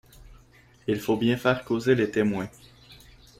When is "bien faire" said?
1.15-1.63